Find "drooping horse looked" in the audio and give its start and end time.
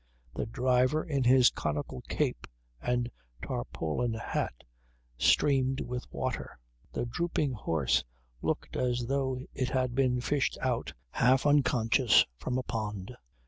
7.05-8.75